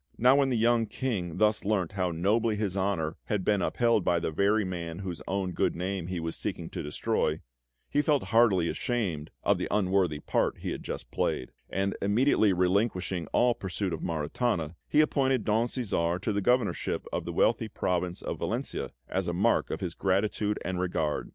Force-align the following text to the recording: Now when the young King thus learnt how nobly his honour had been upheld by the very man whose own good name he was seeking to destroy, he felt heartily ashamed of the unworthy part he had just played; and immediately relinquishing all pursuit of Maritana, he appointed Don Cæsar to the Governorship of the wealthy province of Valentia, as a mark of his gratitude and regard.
Now 0.17 0.37
when 0.37 0.49
the 0.49 0.57
young 0.57 0.87
King 0.87 1.37
thus 1.37 1.63
learnt 1.63 1.91
how 1.91 2.09
nobly 2.09 2.55
his 2.55 2.75
honour 2.75 3.17
had 3.25 3.45
been 3.45 3.61
upheld 3.61 4.03
by 4.03 4.19
the 4.19 4.31
very 4.31 4.65
man 4.65 4.97
whose 5.05 5.21
own 5.27 5.51
good 5.51 5.75
name 5.75 6.07
he 6.07 6.19
was 6.19 6.35
seeking 6.35 6.71
to 6.71 6.81
destroy, 6.81 7.39
he 7.87 8.01
felt 8.01 8.23
heartily 8.33 8.67
ashamed 8.67 9.29
of 9.43 9.59
the 9.59 9.67
unworthy 9.69 10.17
part 10.17 10.57
he 10.57 10.71
had 10.71 10.81
just 10.81 11.11
played; 11.11 11.51
and 11.69 11.95
immediately 12.01 12.51
relinquishing 12.51 13.27
all 13.27 13.53
pursuit 13.53 13.93
of 13.93 14.01
Maritana, 14.01 14.75
he 14.87 15.01
appointed 15.01 15.45
Don 15.45 15.67
Cæsar 15.67 16.19
to 16.21 16.33
the 16.33 16.41
Governorship 16.41 17.05
of 17.13 17.23
the 17.25 17.31
wealthy 17.31 17.67
province 17.67 18.23
of 18.23 18.39
Valentia, 18.39 18.89
as 19.07 19.27
a 19.27 19.33
mark 19.33 19.69
of 19.69 19.81
his 19.81 19.93
gratitude 19.93 20.57
and 20.65 20.79
regard. 20.79 21.29